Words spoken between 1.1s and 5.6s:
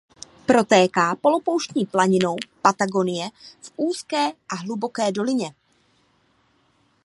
polopouštní planinou Patagonie v úzké a hluboké dolině.